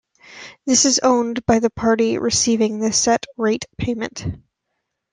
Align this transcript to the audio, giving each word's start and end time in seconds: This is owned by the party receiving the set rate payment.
This 0.65 0.85
is 0.85 0.97
owned 1.03 1.45
by 1.45 1.59
the 1.59 1.69
party 1.69 2.17
receiving 2.17 2.79
the 2.79 2.91
set 2.91 3.27
rate 3.37 3.65
payment. 3.77 4.23